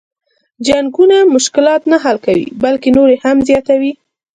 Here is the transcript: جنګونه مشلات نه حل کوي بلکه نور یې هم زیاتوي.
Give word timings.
جنګونه 0.65 1.17
مشلات 1.33 1.81
نه 1.91 1.97
حل 2.03 2.17
کوي 2.25 2.45
بلکه 2.63 2.87
نور 2.95 3.07
یې 3.13 3.17
هم 3.25 3.37
زیاتوي. 3.47 3.93